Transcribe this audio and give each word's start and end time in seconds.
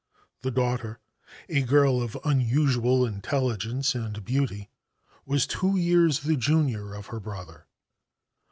The 0.41 0.49
daughter, 0.49 0.99
a 1.47 1.61
girl 1.61 2.01
of 2.01 2.17
unusual 2.25 3.05
intelligence 3.05 3.93
and 3.93 4.25
beauty, 4.25 4.71
was 5.27 5.45
two 5.45 5.77
years 5.77 6.21
the 6.21 6.35
junior 6.35 6.95
of 6.95 7.05
her 7.13 7.19
brother. 7.19 7.67